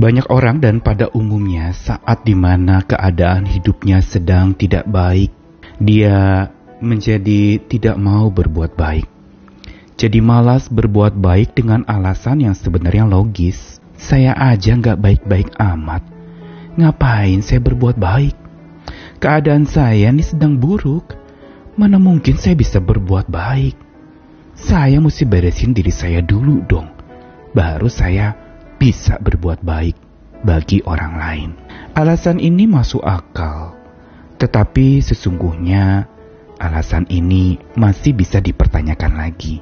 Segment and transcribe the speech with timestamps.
[0.00, 5.28] Banyak orang dan pada umumnya saat di mana keadaan hidupnya sedang tidak baik,
[5.76, 6.48] dia
[6.80, 9.04] menjadi tidak mau berbuat baik.
[10.00, 13.76] Jadi malas berbuat baik dengan alasan yang sebenarnya logis.
[14.00, 16.00] Saya aja nggak baik-baik amat.
[16.80, 18.32] Ngapain saya berbuat baik?
[19.20, 21.12] Keadaan saya ini sedang buruk.
[21.76, 23.76] Mana mungkin saya bisa berbuat baik?
[24.56, 26.88] Saya mesti beresin diri saya dulu dong.
[27.52, 28.39] Baru saya
[28.80, 29.92] bisa berbuat baik
[30.40, 31.50] bagi orang lain.
[31.92, 33.76] Alasan ini masuk akal,
[34.40, 36.08] tetapi sesungguhnya
[36.56, 39.60] alasan ini masih bisa dipertanyakan lagi,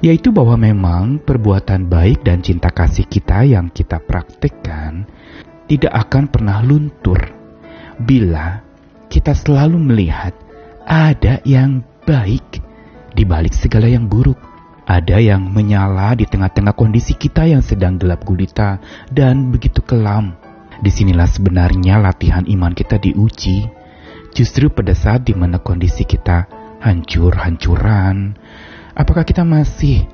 [0.00, 5.04] yaitu bahwa memang perbuatan baik dan cinta kasih kita yang kita praktekkan
[5.68, 7.20] tidak akan pernah luntur
[8.00, 8.64] bila
[9.12, 10.32] kita selalu melihat
[10.88, 12.64] ada yang baik
[13.12, 14.55] di balik segala yang buruk.
[14.86, 18.78] Ada yang menyala di tengah-tengah kondisi kita yang sedang gelap gulita
[19.10, 20.38] dan begitu kelam.
[20.78, 23.66] Di sinilah sebenarnya latihan iman kita diuji.
[24.30, 26.46] Justru pada saat di mana kondisi kita
[26.78, 28.38] hancur-hancuran,
[28.94, 30.06] apakah kita masih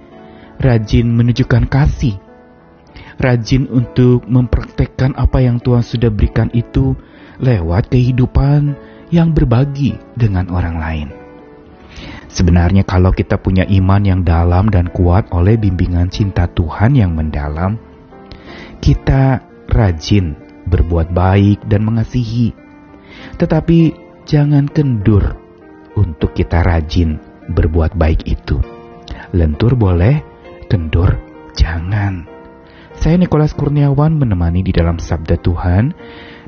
[0.57, 2.17] rajin menunjukkan kasih?
[3.21, 6.97] Rajin untuk mempraktekkan apa yang Tuhan sudah berikan itu
[7.45, 8.73] lewat kehidupan
[9.13, 11.22] yang berbagi dengan orang lain.
[12.33, 17.77] Sebenarnya kalau kita punya iman yang dalam dan kuat oleh bimbingan cinta Tuhan yang mendalam,
[18.81, 20.33] kita rajin
[20.65, 22.57] berbuat baik dan mengasihi.
[23.37, 23.79] Tetapi
[24.25, 25.37] jangan kendur
[25.93, 27.21] untuk kita rajin
[27.53, 28.57] berbuat baik itu.
[29.37, 30.25] Lentur boleh,
[30.73, 31.21] kendur
[31.53, 32.25] jangan.
[32.97, 35.93] Saya Nikolas Kurniawan menemani di dalam Sabda Tuhan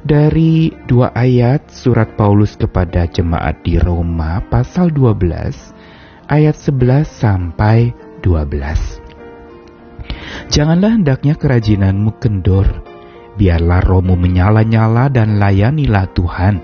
[0.05, 9.01] dari dua ayat surat Paulus kepada jemaat di Roma pasal 12 ayat 11 sampai 12.
[10.53, 12.69] Janganlah hendaknya kerajinanmu kendor,
[13.41, 16.61] biarlah rohmu menyala-nyala dan layanilah Tuhan.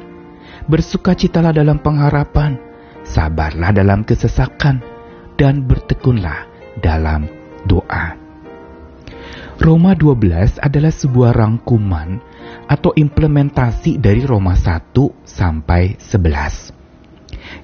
[0.68, 2.60] Bersukacitalah dalam pengharapan,
[3.08, 4.84] sabarlah dalam kesesakan,
[5.40, 6.44] dan bertekunlah
[6.84, 7.24] dalam
[7.64, 8.20] doa.
[9.60, 12.20] Roma 12 adalah sebuah rangkuman
[12.70, 14.94] atau implementasi dari Roma 1
[15.26, 16.78] sampai 11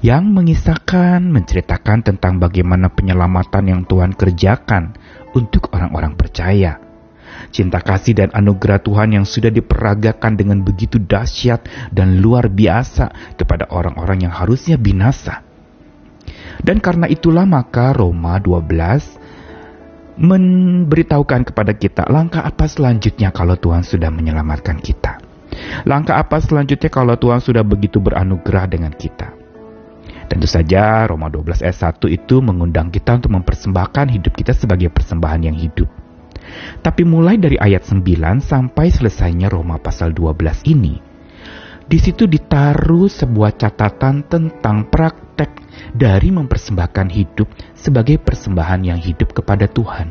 [0.02, 4.98] yang mengisahkan, menceritakan tentang bagaimana penyelamatan yang Tuhan kerjakan
[5.32, 6.82] untuk orang-orang percaya.
[7.52, 13.68] Cinta kasih dan anugerah Tuhan yang sudah diperagakan dengan begitu dahsyat dan luar biasa kepada
[13.70, 15.44] orang-orang yang harusnya binasa.
[16.64, 19.15] Dan karena itulah maka Roma 12
[20.16, 25.20] memberitahukan kepada kita langkah apa selanjutnya kalau Tuhan sudah menyelamatkan kita.
[25.84, 29.32] Langkah apa selanjutnya kalau Tuhan sudah begitu beranugerah dengan kita.
[30.26, 35.46] Tentu saja Roma 12 ayat 1 itu mengundang kita untuk mempersembahkan hidup kita sebagai persembahan
[35.46, 35.86] yang hidup.
[36.82, 40.98] Tapi mulai dari ayat 9 sampai selesainya Roma pasal 12 ini,
[41.86, 45.50] di situ ditaruh sebuah catatan tentang praktek
[45.94, 47.46] dari mempersembahkan hidup
[47.78, 50.10] sebagai persembahan yang hidup kepada Tuhan,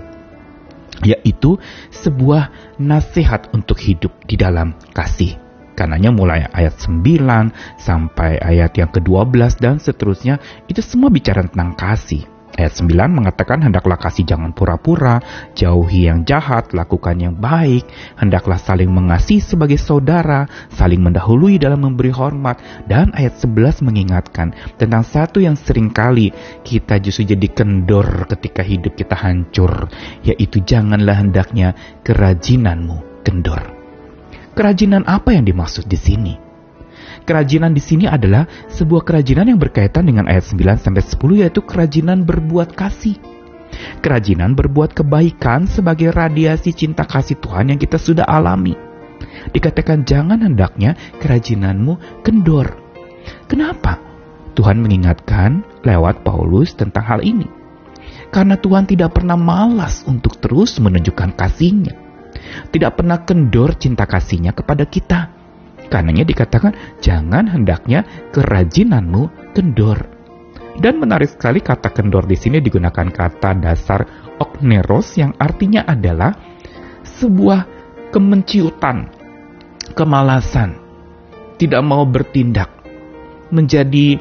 [1.03, 1.59] yaitu
[1.91, 5.35] sebuah nasihat untuk hidup di dalam kasih.
[5.75, 10.40] Karenanya mulai ayat 9 sampai ayat yang ke-12 dan seterusnya
[10.72, 12.34] itu semua bicara tentang kasih.
[12.55, 15.19] Ayat 9 mengatakan hendaklah kasih jangan pura-pura,
[15.59, 17.83] jauhi yang jahat, lakukan yang baik,
[18.16, 22.88] hendaklah saling mengasihi sebagai saudara, saling mendahului dalam memberi hormat.
[22.88, 26.31] Dan ayat 11 mengingatkan tentang satu yang sering kali
[26.63, 29.91] kita justru jadi kendor ketika hidup kita hancur,
[30.23, 31.75] yaitu janganlah hendaknya
[32.07, 33.67] kerajinanmu kendor.
[34.55, 36.44] Kerajinan apa yang dimaksud di sini?
[37.24, 42.28] Kerajinan di sini adalah sebuah kerajinan yang berkaitan dengan ayat 9 sampai 10 yaitu kerajinan
[42.28, 43.16] berbuat kasih.
[44.03, 48.76] Kerajinan berbuat kebaikan sebagai radiasi cinta kasih Tuhan yang kita sudah alami.
[49.52, 52.76] Dikatakan jangan hendaknya kerajinanmu kendor.
[53.47, 54.00] Kenapa?
[54.56, 57.47] Tuhan mengingatkan lewat Paulus tentang hal ini.
[58.32, 62.06] Karena Tuhan tidak pernah malas untuk terus menunjukkan kasihnya
[62.72, 65.34] tidak pernah kendor cinta kasihnya kepada kita.
[65.87, 68.03] Karenanya dikatakan, jangan hendaknya
[68.34, 69.99] kerajinanmu kendor.
[70.76, 74.03] Dan menarik sekali kata kendor di sini digunakan kata dasar
[74.35, 76.35] okneros yang artinya adalah
[77.05, 77.64] sebuah
[78.11, 79.08] kemenciutan,
[79.96, 80.76] kemalasan,
[81.55, 82.67] tidak mau bertindak,
[83.55, 84.20] menjadi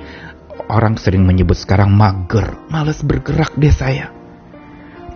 [0.71, 4.15] orang sering menyebut sekarang mager, males bergerak deh saya.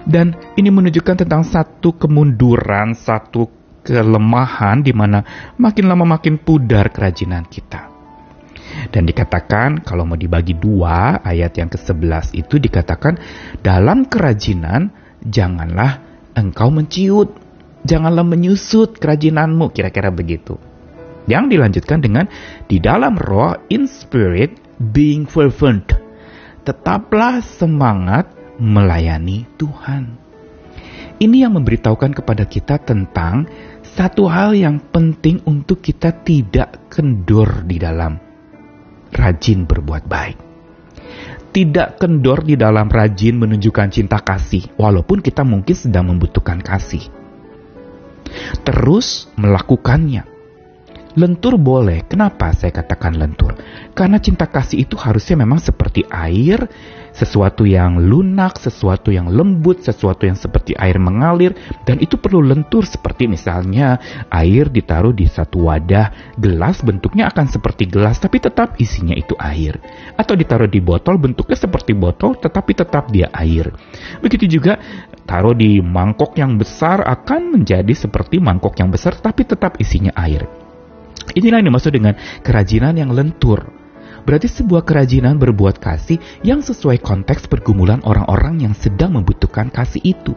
[0.09, 3.58] Dan ini menunjukkan tentang satu kemunduran, satu
[3.89, 5.25] kelemahan di mana
[5.57, 7.89] makin lama makin pudar kerajinan kita.
[8.93, 13.17] Dan dikatakan kalau mau dibagi dua, ayat yang ke-11 itu dikatakan
[13.65, 14.93] dalam kerajinan
[15.25, 16.05] janganlah
[16.37, 17.49] engkau menciut
[17.89, 20.61] janganlah menyusut kerajinanmu, kira-kira begitu.
[21.29, 22.27] Yang dilanjutkan dengan
[22.69, 25.93] di dalam roh, in spirit, being fervent.
[26.65, 30.17] Tetaplah semangat melayani Tuhan.
[31.19, 33.51] Ini yang memberitahukan kepada kita tentang
[33.97, 38.17] satu hal yang penting untuk kita tidak kendor di dalam
[39.15, 40.49] rajin berbuat baik
[41.49, 47.09] tidak kendor di dalam rajin menunjukkan cinta kasih, walaupun kita mungkin sedang membutuhkan kasih.
[48.63, 50.38] Terus melakukannya.
[51.19, 52.07] Lentur boleh.
[52.07, 53.59] Kenapa saya katakan lentur?
[53.91, 56.71] Karena cinta kasih itu harusnya memang seperti air
[57.11, 62.87] sesuatu yang lunak, sesuatu yang lembut, sesuatu yang seperti air mengalir, dan itu perlu lentur
[62.87, 63.99] seperti misalnya
[64.31, 69.75] air ditaruh di satu wadah gelas bentuknya akan seperti gelas tapi tetap isinya itu air.
[70.15, 73.75] Atau ditaruh di botol bentuknya seperti botol tetapi tetap dia air.
[74.23, 74.79] Begitu juga
[75.27, 80.68] taruh di mangkok yang besar akan menjadi seperti mangkok yang besar tapi tetap isinya air.
[81.35, 83.79] Inilah yang dimaksud dengan kerajinan yang lentur
[84.29, 90.37] berarti sebuah kerajinan berbuat kasih yang sesuai konteks pergumulan orang-orang yang sedang membutuhkan kasih itu.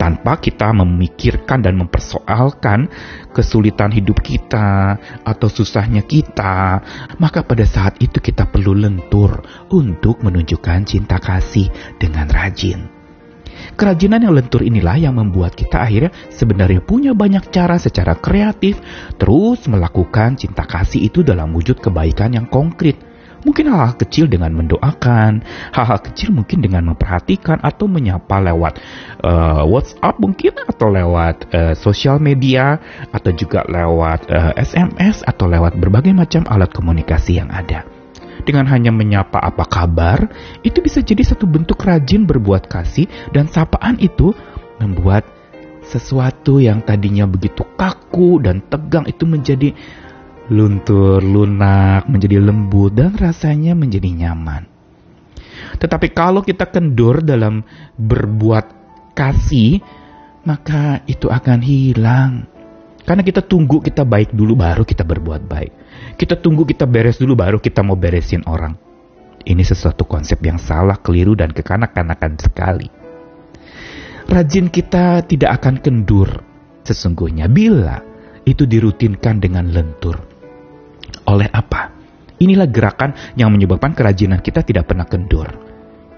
[0.00, 2.88] Tanpa kita memikirkan dan mempersoalkan
[3.36, 6.80] kesulitan hidup kita atau susahnya kita,
[7.20, 11.68] maka pada saat itu kita perlu lentur untuk menunjukkan cinta kasih
[12.00, 12.95] dengan rajin.
[13.76, 18.80] Kerajinan yang lentur inilah yang membuat kita akhirnya sebenarnya punya banyak cara secara kreatif
[19.20, 22.96] terus melakukan cinta kasih itu dalam wujud kebaikan yang konkret.
[23.44, 25.44] Mungkin hal-hal kecil dengan mendoakan,
[25.76, 28.80] hal-hal kecil mungkin dengan memperhatikan atau menyapa lewat
[29.22, 32.80] uh, WhatsApp mungkin atau lewat uh, sosial media
[33.12, 37.95] atau juga lewat uh, eh, SMS atau lewat berbagai macam alat komunikasi yang ada
[38.44, 40.28] dengan hanya menyapa apa kabar,
[40.66, 44.34] itu bisa jadi satu bentuk rajin berbuat kasih dan sapaan itu
[44.82, 45.24] membuat
[45.86, 49.70] sesuatu yang tadinya begitu kaku dan tegang itu menjadi
[50.50, 54.66] luntur, lunak, menjadi lembut dan rasanya menjadi nyaman.
[55.78, 57.64] Tetapi kalau kita kendur dalam
[57.98, 58.66] berbuat
[59.16, 59.82] kasih,
[60.46, 62.32] maka itu akan hilang.
[63.06, 65.72] Karena kita tunggu kita baik dulu baru kita berbuat baik.
[66.16, 68.74] Kita tunggu kita beres dulu baru kita mau beresin orang.
[69.46, 72.88] Ini sesuatu konsep yang salah, keliru, dan kekanak-kanakan sekali.
[74.26, 76.28] Rajin kita tidak akan kendur
[76.82, 78.02] sesungguhnya bila
[78.42, 80.18] itu dirutinkan dengan lentur.
[81.30, 81.94] Oleh apa?
[82.42, 85.46] Inilah gerakan yang menyebabkan kerajinan kita tidak pernah kendur.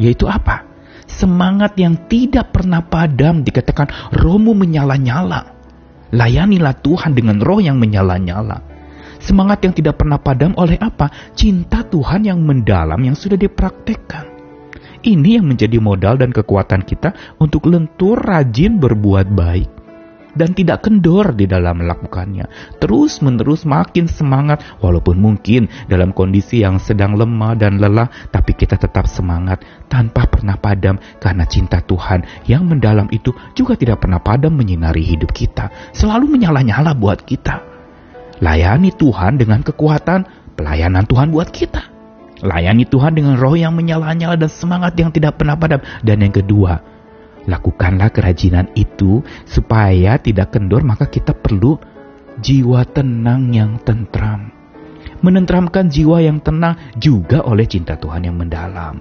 [0.01, 0.65] Yaitu apa?
[1.05, 5.59] Semangat yang tidak pernah padam dikatakan romu menyala-nyala
[6.09, 8.78] Layanilah Tuhan dengan roh yang menyala-nyala.
[9.19, 11.11] Semangat yang tidak pernah padam oleh apa?
[11.35, 14.39] Cinta Tuhan yang mendalam yang sudah dipraktekkan.
[14.99, 19.79] Ini yang menjadi modal dan kekuatan kita untuk lentur rajin berbuat baik
[20.39, 22.79] dan tidak kendor di dalam melakukannya.
[22.79, 28.79] Terus menerus makin semangat walaupun mungkin dalam kondisi yang sedang lemah dan lelah tapi kita
[28.79, 34.55] tetap semangat tanpa pernah padam karena cinta Tuhan yang mendalam itu juga tidak pernah padam
[34.55, 35.91] menyinari hidup kita.
[35.91, 37.78] Selalu menyala-nyala buat kita.
[38.39, 41.91] Layani Tuhan dengan kekuatan pelayanan Tuhan buat kita.
[42.39, 45.83] Layani Tuhan dengan roh yang menyala-nyala dan semangat yang tidak pernah padam.
[46.07, 46.79] Dan yang kedua,
[47.49, 51.81] Lakukanlah kerajinan itu supaya tidak kendor maka kita perlu
[52.45, 54.53] jiwa tenang yang tentram.
[55.25, 59.01] Menentramkan jiwa yang tenang juga oleh cinta Tuhan yang mendalam.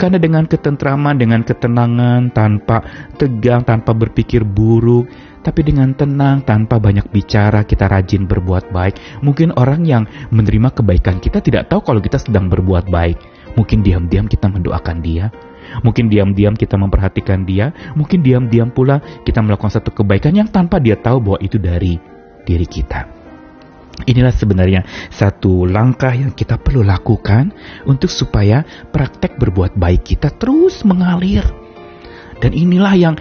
[0.00, 2.82] Karena dengan ketentraman, dengan ketenangan, tanpa
[3.20, 5.06] tegang, tanpa berpikir buruk,
[5.42, 9.22] tapi dengan tenang, tanpa banyak bicara, kita rajin berbuat baik.
[9.26, 13.18] Mungkin orang yang menerima kebaikan kita tidak tahu kalau kita sedang berbuat baik.
[13.58, 15.28] Mungkin diam-diam kita mendoakan dia,
[15.80, 20.98] Mungkin diam-diam kita memperhatikan dia, mungkin diam-diam pula kita melakukan satu kebaikan yang tanpa dia
[21.00, 21.96] tahu bahwa itu dari
[22.44, 23.08] diri kita.
[24.02, 24.82] Inilah sebenarnya
[25.12, 27.54] satu langkah yang kita perlu lakukan
[27.86, 31.61] untuk supaya praktek berbuat baik kita terus mengalir.
[32.42, 33.14] Dan inilah yang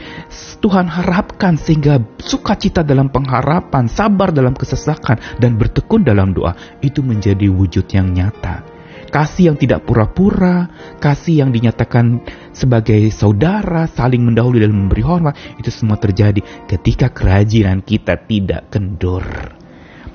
[0.57, 7.45] Tuhan harapkan sehingga sukacita dalam pengharapan, sabar dalam kesesakan, dan bertekun dalam doa itu menjadi
[7.53, 10.71] wujud yang nyata kasih yang tidak pura-pura,
[11.03, 12.23] kasih yang dinyatakan
[12.55, 19.60] sebagai saudara, saling mendahului dan memberi hormat, itu semua terjadi ketika kerajinan kita tidak kendur.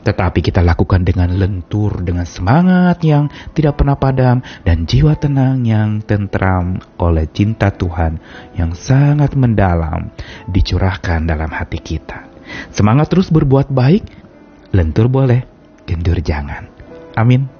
[0.06, 5.98] Tetapi kita lakukan dengan lentur, dengan semangat yang tidak pernah padam, dan jiwa tenang yang
[6.06, 8.22] tentram oleh cinta Tuhan
[8.54, 10.14] yang sangat mendalam
[10.46, 12.22] dicurahkan dalam hati kita.
[12.70, 14.06] Semangat terus berbuat baik,
[14.70, 15.42] lentur boleh,
[15.82, 16.70] kendur jangan.
[17.18, 17.55] Amin.